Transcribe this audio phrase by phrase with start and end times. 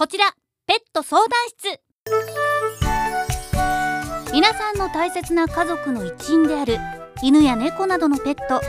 [0.00, 0.24] こちら
[0.66, 1.78] ペット相談室。
[4.32, 6.78] 皆さんの大切な家族の一員である
[7.22, 8.62] 犬や猫などのペット。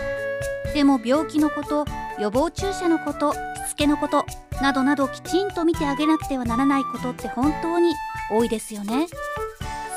[0.74, 1.86] でも病気のこと
[2.20, 3.38] 予防注射のことし
[3.70, 4.26] つけのこと
[4.62, 7.94] などなどきちんと見てあげなくてはならないことって本当に
[8.30, 9.08] 多いですよね。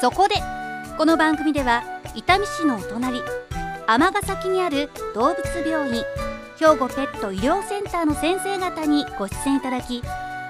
[0.01, 0.37] そこで
[0.97, 1.83] この番組では
[2.15, 3.21] 伊丹市のお隣
[3.89, 6.05] 尼崎にある動物病院
[6.61, 10.01] 兵庫ペット医療センターの先生方にご出演いただき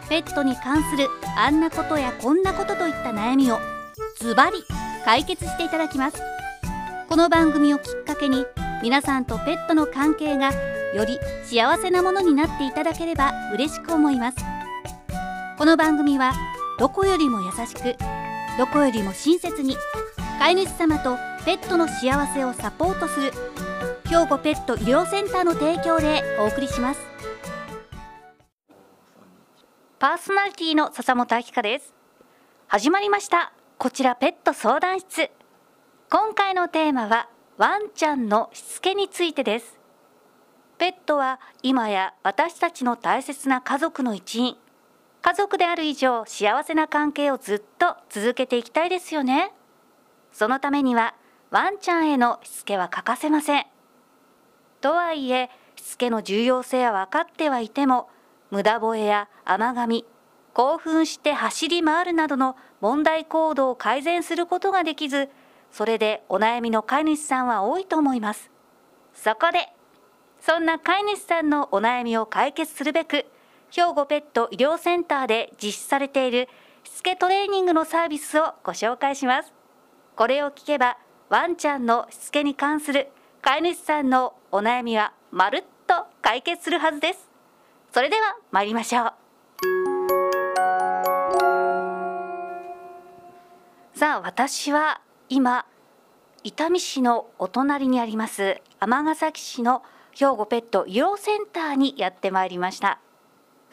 [0.09, 3.59] ペットに関するあんなことやこんなことといった悩みを
[4.21, 4.65] ズバリ
[5.05, 6.23] 解決していただきます。
[7.09, 8.47] この番組をきっかけに
[8.83, 10.53] 皆さんとペットの関係が
[10.95, 14.39] より幸せなものになっていただければ嬉しく思います。
[15.59, 16.33] この番組は
[16.79, 17.97] どこよりも優しく
[18.59, 19.77] どこよりも親切に
[20.39, 23.33] 飼い主様とペットの幸せをサポートする
[24.07, 27.14] 兵庫ペット医療センターの提供でお送りします。
[30.05, 31.95] パーソナリティの笹本明香です。
[32.69, 33.55] 始まりました。
[33.79, 35.31] こちらペット相談室。
[36.11, 39.79] 今回のテーマはワンちゃんのしつけについてです。
[40.77, 44.57] ペットは今や私たちの大切な家族の一員。
[45.23, 49.53] 家族である以上幸せな関係をずっと続けていきたいですよね。
[50.33, 51.15] そのためには
[51.51, 53.65] ワンちゃんへのしつけは欠かせません。
[54.83, 58.11] とはいえしつけの重要性は分かってはいても
[58.55, 60.05] 無駄吠えや甘噛み
[60.53, 65.29] 興奮して走り回るなどの問題行動を改善することができず
[65.73, 68.53] それでお悩みの飼い主さんは多いと思います。
[69.13, 69.71] そこで
[70.41, 73.27] そんな飼い主さんのお悩みを解決するべく
[73.73, 76.49] 兵庫ペット医療センターで実施されている
[76.85, 79.53] しつけトレーニングのサービスをご紹介します。
[80.15, 80.97] これを聞けば
[81.29, 83.09] ワンちゃんのしつけに関する
[83.43, 87.34] 飼い主さんのお悩みはまるっと解決するはずです。
[87.95, 89.13] それでは参りましょう。
[93.97, 95.65] さあ私は今
[96.43, 102.99] 伊丹市のお隣にあります尼崎市の兵庫ペット医療センターにやってまいりました。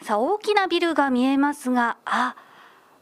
[0.02, 2.36] さあ大きなビルが見えますがあ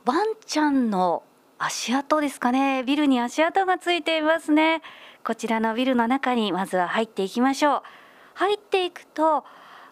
[0.07, 1.23] ワンちゃんの
[1.59, 2.83] 足跡ですかね。
[2.83, 4.81] ビルに足跡がついていますね。
[5.23, 7.83] こちらのビルの中にまずは入っていきましょう。
[8.37, 9.45] 入っていくと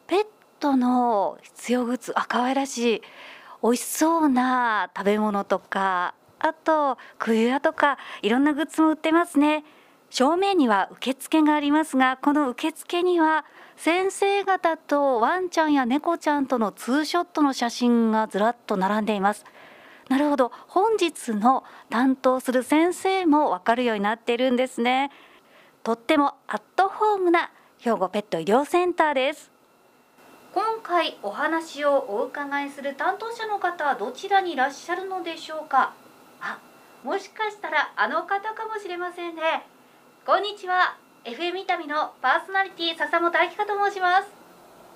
[0.06, 0.26] ペッ
[0.58, 3.02] トの必要グッズあ可愛らしい
[3.62, 9.64] 美味しそうな食べ物とかあと冬屋とかいろんなグッズも売ってますね。
[10.10, 13.44] 正面には受付がありますがこの受付には
[13.76, 19.44] 先生方とワンちゃんや猫ちゃんとのツーショットの写真がずらっと並んでいます。
[20.08, 25.10] なるほど本日の担当する先生もわかるようになっているんですね。
[25.82, 29.57] とってもアットホームな兵庫ペット医療センターです。
[30.54, 35.92] 今回お話をお伺いする担当者の方はどちらにいらっしゃるのでしょうか？
[36.40, 36.58] あ
[37.04, 39.66] もしかしたらあの方かもしれませんね。
[40.24, 40.96] こんにちは。
[41.24, 44.28] FM 伊丹のパーソナリティ笹本明香と申します。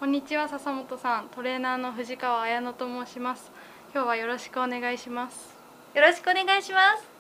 [0.01, 1.29] こんにちは笹本さん。
[1.29, 3.53] トレーナーの藤川彩乃と申します。
[3.95, 5.55] 今日はよろしくお願いします。
[5.95, 7.12] よろしくお願いします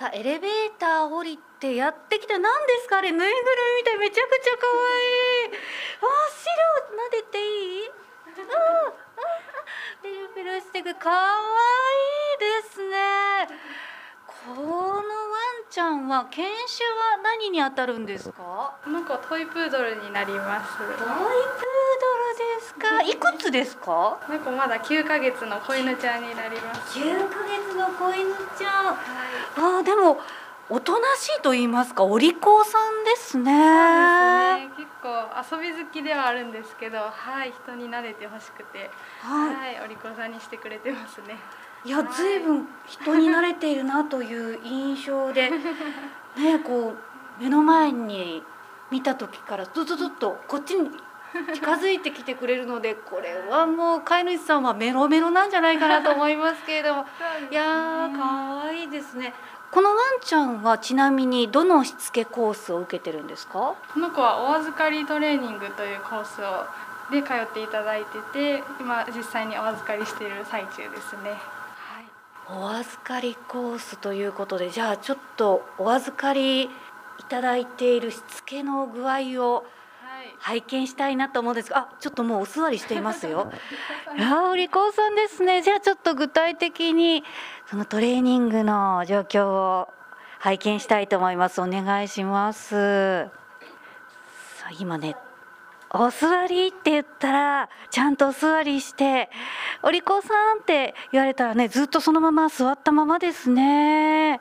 [0.00, 3.34] さあエレベーター降りてやってきた何ですかあれぬいぐる
[3.76, 5.60] みみたいめちゃくちゃ可愛い。
[6.00, 6.08] あ
[6.40, 6.48] 白
[6.96, 7.86] 撫でていい？
[7.86, 7.92] あ
[8.88, 8.96] あ。
[10.00, 10.94] ペロペロしてく。
[10.94, 13.48] 可愛いですね。
[14.46, 15.02] このワン
[15.70, 18.74] ちゃんは犬種は何に当たるんですか？
[18.82, 20.78] この子トイプードルになります。
[20.78, 21.20] トイプードル
[22.58, 23.02] ですか？
[23.02, 24.18] いくつですか？
[24.26, 26.98] この子まだ9ヶ月の子犬ちゃんになります。
[26.98, 30.18] 9ヶ月の子犬ちゃん、はい、あでも
[30.70, 33.44] おとなしいと言いますかお利口さんですね。
[33.44, 33.58] そう
[34.60, 34.86] ですね。
[34.86, 38.90] 結構遊び好きではあるんですけど、はい人に慣れてほしくて、
[39.20, 41.36] はい、はい、お利口さんにしてくれてますね。
[41.84, 45.50] いや、ずいぶん人に慣れているなという印象で、
[46.36, 46.94] ねこ
[47.40, 48.42] う目の前に
[48.90, 50.90] 見た時からずっとずっとこっちに
[51.54, 57.08] 近づいてきてくれるのでこれはもう飼い主さんはメロメロなんじゃないかなと思いますけれども、ね、
[57.50, 59.32] いやー可愛いですね。
[59.70, 63.74] このワンちゃんはちなみにどのしつけコースを受けてるんですか？
[63.94, 66.66] この子はお預かりトレーニングというコースを
[67.12, 71.38] で通っていただいてて今実際にお預かりしている最中ですね、はい、
[72.58, 76.68] お預かりコースということでじゃあちょっとお預かりい
[77.28, 79.64] ただいているしつけの具合を
[80.38, 83.52] 拝見したいなと思うんですがあちょっともうお座りしていますよ。
[84.16, 85.62] いやお利口さんですね。
[85.62, 87.22] じゃあちょっと具体的に
[87.66, 89.88] そのトレーニングの状況を
[90.38, 91.60] 拝見したいと思います。
[91.60, 93.28] お願いします。
[94.56, 95.14] さあ今ね
[95.92, 99.28] お座りって言ったらちゃんとお座りして
[99.82, 104.40] 「お利口さん」って言われたらねずっとそのまま座ったままですね。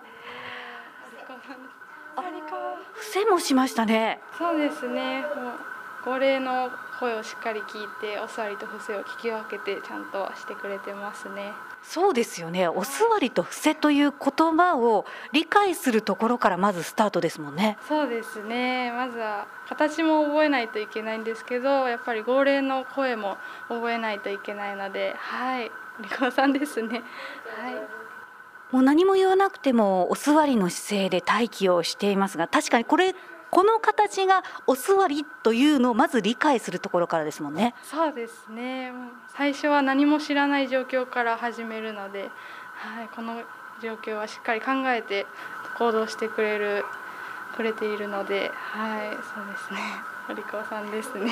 [2.94, 4.20] 伏せもしましたね。
[4.38, 5.22] そうですね。
[5.22, 5.70] もう
[6.04, 6.70] 高齢の
[7.00, 11.52] 声をしっかり聞いてお座りと伏せを聞き分けてちゃんとしてくれてますね。
[11.82, 12.68] そうですよね。
[12.68, 17.78] お座りと伏せという言葉を理解するところからまずスタートですもんね。
[17.88, 18.92] そうですね。
[18.92, 23.38] まずは形も覚えないといけないんですけど、やっぱり号令の声も
[23.70, 27.02] 覚えないといけないので、はい、リコさんですね。
[27.62, 27.76] はい。
[28.72, 33.16] もう何も言わなくてもお座りの姿勢で待機をしていますが確かにこれ
[33.52, 37.74] この形がお座りというのをまず理解するところからですもんね。
[37.84, 38.92] そうですね。
[39.36, 42.30] 最初は何も知らない状況から始めるので、
[42.76, 43.42] はい、この
[43.82, 45.26] 状況はしっかり考えて
[45.78, 46.86] 行動してくれる
[47.56, 49.80] くれているので、はい、そうですね。
[50.30, 51.32] お利口さんですね。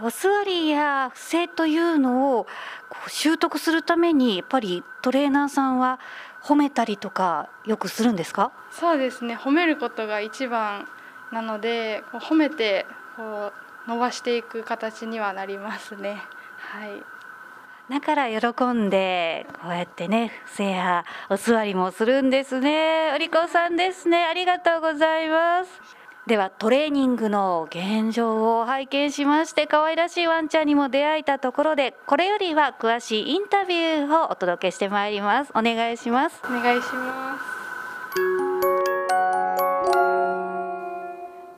[0.00, 2.44] お座りや伏せというのを
[2.88, 6.00] こう習得するためにやっぱりトレーナーさんは
[6.42, 8.50] 褒めたりとかよくするんですか？
[8.72, 10.88] そうですね褒めることが一番
[11.34, 12.86] なのでこう褒めて
[13.16, 13.52] こ
[13.86, 16.22] う伸ばしていく形にはなりますね。
[16.58, 17.02] はい
[17.90, 23.12] だから喜んでこうやってね伏せやお座りもするんですね。
[23.14, 24.24] お利口さんですね。
[24.24, 25.70] ありがとうございます。
[26.26, 37.38] ではトレーニングの現状を拝見しまして可愛らしいワンちゃんにも出会えたところでこれよりは詳しいインタビューをお届けしてまいりますお願いしますお願いしま
[38.40, 38.43] す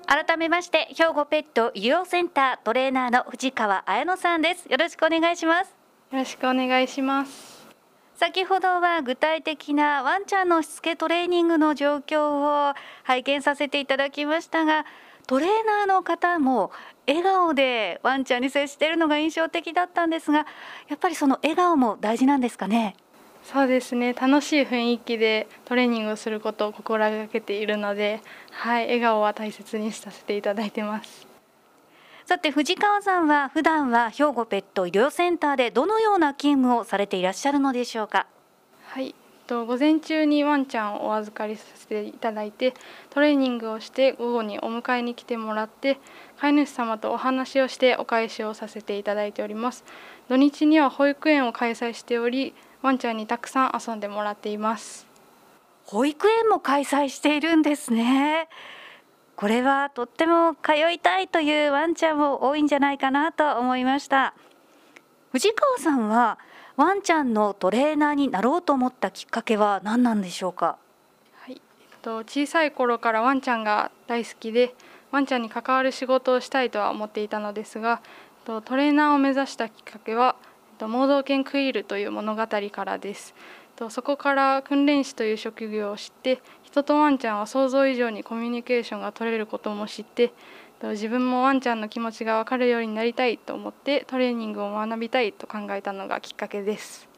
[0.07, 4.67] 改めまして兵庫ペット医療センタートレーナーの藤川彩乃さんです。
[4.71, 5.75] よろしくお願いします。
[6.13, 7.67] よろしくお願いします。
[8.15, 14.87] 先ほどは具体的なワンちゃんのしつけトレーニングの状況を拝見させていただきましたが
[15.27, 16.71] トレーナーの方も
[17.07, 20.47] 笑顔でワンちゃんに接しているのが印象的だったんですが
[20.89, 22.97] やっぱりその笑顔も大事なんですかね？
[23.53, 24.13] そうですね。
[24.13, 28.21] 楽しい雰囲気でトレーニングをすることを心がけているので、
[28.51, 31.27] はい、笑顔は大切にさせていただいてます。
[32.25, 38.27] さて藤川さんは普段は兵庫ペット医療センターでどのような勤務をされていらっしゃるのでしょうか？
[38.89, 39.15] はい
[39.47, 42.75] と午前中にワンちゃんをお預かりさせていただいて
[43.11, 46.01] トレーニングをして午後にお迎えに来てもらって
[46.41, 49.85] 飼い主様とお話をしてお返しをさせていただいております。
[50.29, 55.09] 土日には保育園を開催しておりワンちゃんにたくさん遊んでもらっています。
[55.87, 58.47] 保育園も開催しているんですね。
[59.35, 64.35] これはとっても通いたいというワンちゃんも多いんじゃないかなと思いました。
[65.33, 66.39] 藤川さんは
[66.77, 70.79] ワンちゃんのトレーナーになろうと思ったきっかけは何なんでしょうか？
[71.41, 71.61] はい、えっ
[72.03, 74.77] と小さい頃からワンちゃんが大好きで
[75.11, 78.01] ワンちゃんに関わる仕事をしたいとは思っていたのですが
[78.45, 80.37] トレーナーを目指したきっかけは
[80.81, 83.35] 盲導犬クイールという物語からです
[83.91, 90.33] そこから訓練士という職業を知って人とワンちゃんは想像以上にコミュニケーションが取れることも知って
[90.83, 97.09] 自分もワンちゃんの気持ちが分かるようになりたいと思ってトレーニングを学びたいと考えたのがきっかけです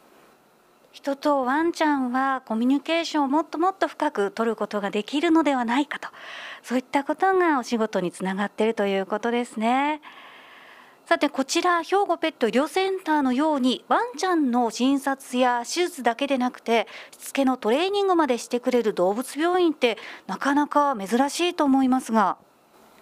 [0.92, 6.08] 人とワンちゃんはコミュニケーションをもっともっと深く取ることができるのではないかと
[6.62, 10.00] そういったことがお仕事につながっているということですね。
[11.08, 19.96] さてこちら兵庫ペット医療センターのようにワンちゃんの診察や手術だけでなくてしつけのトレーニングまでしてくれる動物病院って
[20.26, 22.36] なかなか珍しいと思いますが。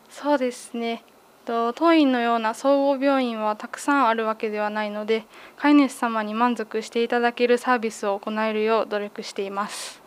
[0.09, 1.03] そうですね。
[1.47, 5.25] 当院のような総合病院はたくさんあるわけではないので
[5.57, 10.01] 飼い主様に満足していただけるサービスを行えるよう努力しています。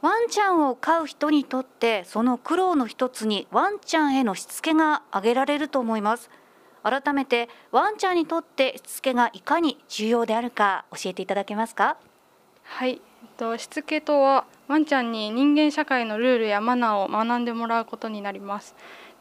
[0.00, 6.30] ワンちゃんを飼う人にとってその苦労の一つにワンちゃんへのしつけが挙げられると思います
[6.82, 11.96] 改めてワンちゃんにとってしつけがいかに重要であるか教えていただけますか？
[12.64, 12.98] はい、えっ
[13.36, 18.74] と、しつけとはワンちゃんに人間社会のルールやマナーを学んでもらうことになります。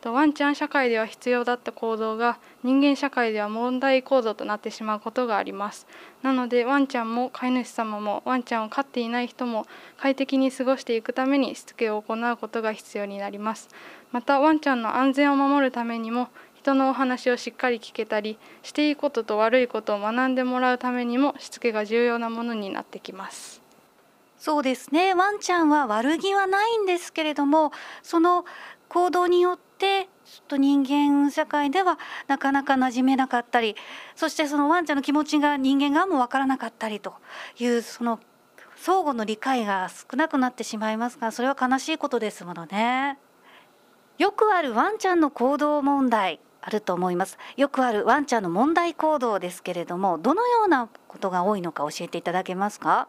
[0.03, 5.85] ワンちゃん社会では必要だった行動が人間社会では問題行動となってしまうことがあります。
[6.23, 13.69] なのでワンちゃんも飼い主様もワンちゃんを飼っていない人も快適に過ごしていくためにしつけを行うことが必要になります。
[14.11, 16.29] またワンちゃんの安全を守るためにも
[16.61, 23.61] 人のお話をしっかり聞けたりしていいことと悪いことを学んでもらうためにもしつけが重要なものになってきます。
[24.37, 25.15] そうですね。
[25.15, 27.71] ワンちゃんは悪気はないんですけれども
[28.03, 28.45] その
[28.89, 33.75] 行動によってちょっと人間社会ではなかなか馴染めなかったり
[34.15, 37.15] そしてそのワンちゃんの気持ちが人間側も分からなかったりと
[37.57, 38.19] いうその
[38.75, 43.17] 相互の理解が少なくなってしまいますがそれは悲しいことですものね。
[44.17, 46.39] よくあるワンちゃんの行動問題。
[46.61, 47.37] あると思います。
[47.57, 53.07] よくあるワンちゃんの問題行動ですけれどもどのようなことが多いのか教えていただけますか？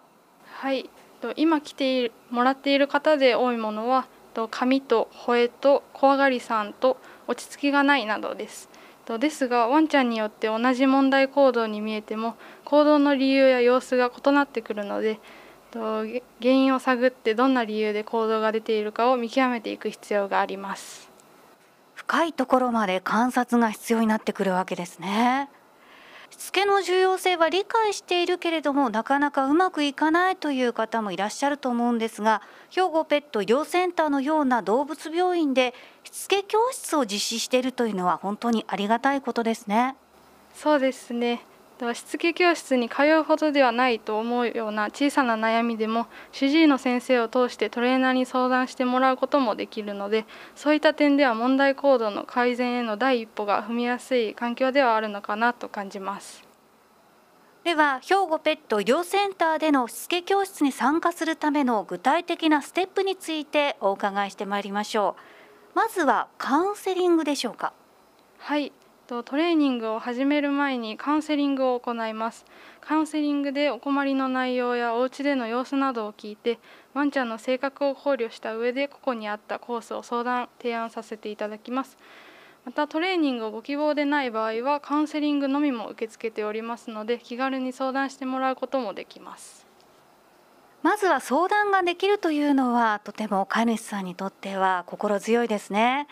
[0.54, 0.88] はい。
[1.36, 4.06] 今来てもらっている方で多いものは
[4.50, 6.96] 髪と吠えと怖がりさんと
[7.28, 8.68] 落ち着きがないなどです。
[9.20, 15.20] ですがワンちゃんによって同じ問題行動に見えても行動の理由や様子が異なってくるので
[15.72, 21.11] 原因を探ってどんな理由で行動が出ているかを見極めていく必要があります。
[22.12, 25.48] 深いところまで観察が必要になってくるわけですね。
[26.28, 35.72] しつけの重要性は理解しているけれどもなかなかうまくいかないという方もいらっしゃると思うんですが兵庫ペット医療センターのような動物病院で
[36.04, 39.96] しつけ教室を実施しているというのは本当にありがたいことですね。
[40.54, 41.40] そうですね。
[41.94, 50.24] しつけ教室に通うほどではないと思うような小さな悩みでも主治医の先生を通してトレーナーに相談してもらうこともできるので
[50.54, 56.44] そういった点では問題行動の改善への第一歩が踏みやすい環境ではあるのかなと感じます。
[57.64, 65.14] では兵庫ペット医療センターでのしつけ教室に参加するための具体的なステップについてお伺いしてまいりましょ
[65.74, 65.76] う。
[65.76, 67.72] まずはカウンセリングでしょうか？
[68.38, 68.72] はい
[69.12, 72.46] とトレーニングを始める前にカウンセリングを行います。
[72.80, 76.58] カウンセリングでお困りの内容やお家での様子などを聞いて
[76.94, 81.98] ワンちゃんの性格を考慮した上で個々に合ったコースを相談提案させていただきます。
[82.64, 89.66] またトレーニングをご希望でない場合はカウンセリングのみも受け付けておりますので気軽に相談してもらうこともできます。
[90.82, 96.08] まずは相談ができるというのはとても飼い主さんにとっては心強いですね。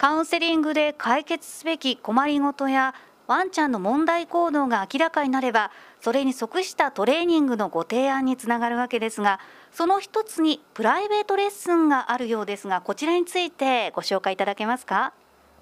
[0.00, 2.94] カウンセリングで解決すべき困りごとや
[3.26, 9.40] ワンちゃんの問題行動が明らかになればそれに即したトレーニングのご提案につながるわけですが
[9.72, 15.12] その一つにプライベートレッスンがあるようですがこちらについてご紹介いただけますか？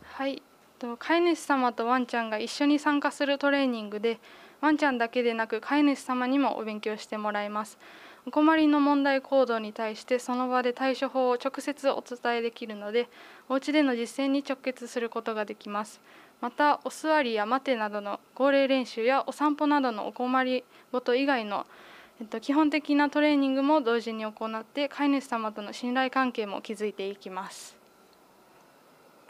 [0.05, 0.41] はい。
[1.01, 4.21] 飼い主様とワンちゃんが一緒に参加するトレーニングで
[4.61, 7.77] ワンちゃんだけでなく飼い主様にもお勉強してもらいます。
[8.27, 13.09] お困りの問題行動に対してその場で対処法を直接お伝えできるので
[13.49, 16.01] お家での実践に直結することができます。
[16.41, 21.67] またお座りや待てなどの号令練習やお散歩などのお困りごと以外の、
[22.21, 27.77] えっと、基本的なトレーニングも同時に行って飼い主様との信頼関係も築いていきます。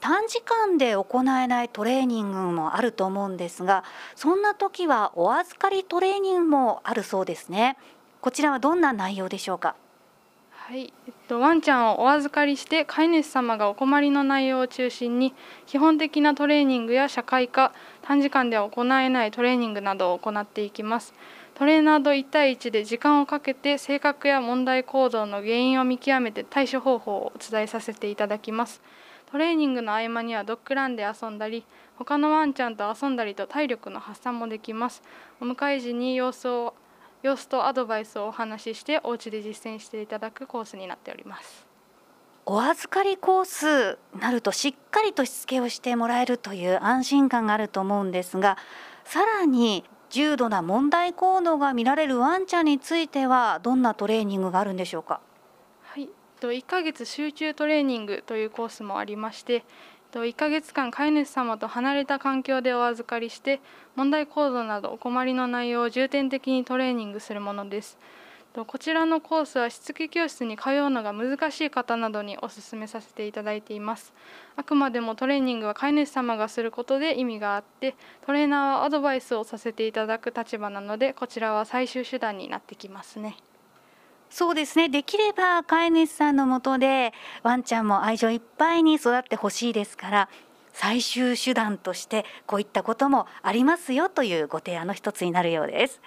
[0.01, 3.83] 短時間で行えないトレーニングもあると思うんですが
[4.15, 7.77] そんな時はお預かりトレーニングもあるそうですね。
[8.21, 9.77] こちらはどんな内容でしょうか？
[10.51, 15.33] はい、えっと、ワンちゃんをお預かりして飼い主様がお困りの内容を中心に
[15.67, 17.73] 基本的なトレーニングや社会科
[18.03, 21.15] 短時間では行えないトレーニングなどを行っていきます。
[21.55, 28.83] トレーナーと1対1で時間をかけて性格や問題行動の原因を見極めて対処方法をお伝えさせていただきます。
[29.31, 31.65] トレーニングの合間にはドッグランで遊んだり
[31.97, 35.03] 他のワンちゃんと遊んだりと体力の発散もできます。
[35.41, 36.75] お迎え時に様子を
[37.23, 41.67] 様子とアドバイスをお話ししてお家で実践していただくコースになっております。
[42.47, 48.57] お預かりコースなるとしっかりとしつけをしてもらえるという安心感があると思うんですが
[49.05, 55.21] さらに重度な問題行動が見られるワンちゃんについてはどんなトレーニングがあるんでしょうか？
[55.83, 56.09] はい。
[56.41, 59.65] 1ヶ月集中トレーニングというコースもありまして
[60.13, 63.61] 1ヶ月間飼い主様と離れた環境でお預かりして
[63.95, 67.99] 問題行動などお困りの内容を重点的にトレーニングするものです。
[68.67, 74.13] こちらのコースはしつけ教室に通うのが難しい方などにお勧めさせていただいています。
[74.57, 77.95] あくまでもトレーニングは飼い主様がすることで意味があって
[78.27, 83.37] トレーナーはアドバイスをさせていただく立場なのでこちらは最終手段になってきますね。
[84.31, 84.89] そうですね。
[84.89, 90.29] できれば飼い主さんのもとでワンちゃんも愛情いっぱいに育ってほしいですから
[90.73, 96.01] 最終手段としてこういったこともありますよというご提案の一つになるようです。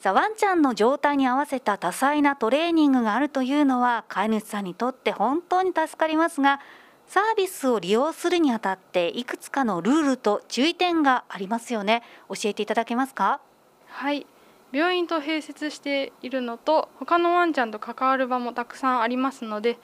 [0.00, 6.60] さあワンちゃんの状態に合わせた多彩なトレーニングがあるというのは飼い主さんにとって本当に助かりますが
[7.08, 12.02] サービスを利用するにあたっていくつかのルールと注意点がありますよね。
[12.28, 13.40] 教えていただけますか？
[13.88, 14.24] はい。
[14.72, 19.78] 病院と併設しているのと他のワンちゃんと関わる場もたくさんありますので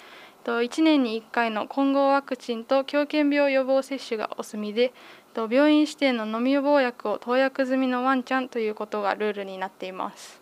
[0.45, 4.93] 1年に1回の混合ワクチンと狂犬病予防接種がお済みで
[5.35, 10.41] 病院指定の飲み予防薬を投薬済みのワンちゃんということがルールになっています。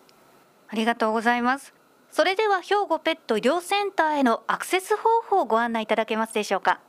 [0.67, 1.73] ありがとうございます。
[2.11, 6.79] それでは兵庫ペット医療センターへのアクセス方法をご案内いただけますでしょうか。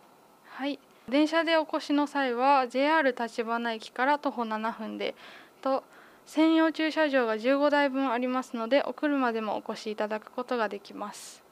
[0.45, 0.79] はい。
[1.09, 5.15] 電車でお越しの際は JR 立花駅から徒歩7分で
[5.63, 5.85] と
[6.27, 11.43] 専用駐車場が15台分ありますのでお車でもお越しいただくことができます。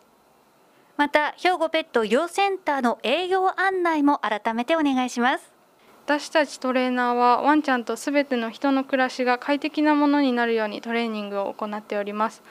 [0.97, 5.53] また兵庫ペット医療センターの営業案内も改めてお願いします。
[6.05, 12.43] 私たちトレーナーはワンちゃんとすべての人の暮らしが快適なものになるようにトレーニングを行っております。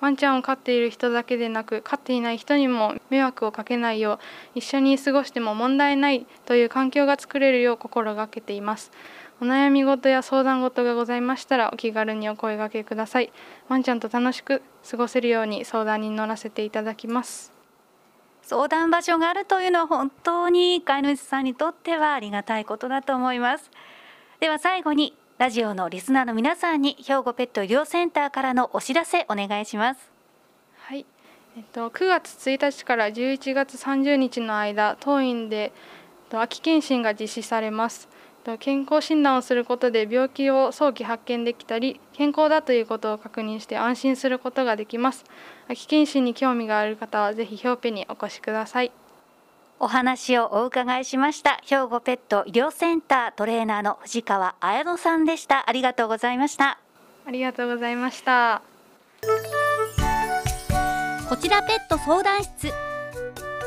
[0.00, 4.14] ワンちゃんを飼っている人だけでなく飼っていない人にも迷惑をかけないよ
[4.54, 8.90] う一緒に過ごしても問題ないという環境が作れるよう心がけています
[9.40, 13.32] お悩み事や相談事がございましたらお気軽にお声掛けください。
[13.68, 17.50] ワンちゃんと楽しく過ごせるように相談に乗らせていただきます。
[18.42, 23.70] 相談場所があるというのは本当に飼い主さんにとってはありがたいことだと思います。
[24.40, 30.10] では最後にラジオのリスナーの皆さんに兵庫ペット医療センターからのお知らせお願いします。
[30.76, 31.06] はい。
[31.56, 35.72] えっと、9月1日から11月30日の間当院で
[36.30, 38.08] 秋検診が実施されます
[38.58, 45.24] 健康診断をすることで病気を早期発見できたり健康だということを確認して安心することができます。
[45.68, 48.92] 秋検診に興味がある方はぜひヒョウペにお越しください。
[49.78, 51.60] お話をお伺いしました。
[51.64, 55.68] 兵庫ペット医療センタートレーナーの藤川彩乃さんでした。
[55.68, 56.78] ありがとうございました。
[57.26, 58.62] ありがとうございました。
[61.28, 62.72] こちらペット相談室。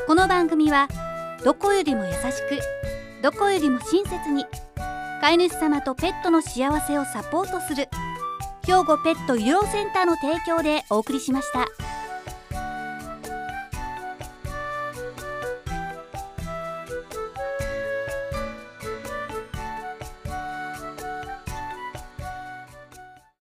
[0.06, 0.88] この番組は
[1.44, 2.93] どこよりも優しく
[3.24, 4.46] どこよりも親切に
[5.22, 7.88] 飼い主様とペットの幸せをサポートする
[8.66, 11.66] 兵庫ペット医療センターの提供でお送りしました。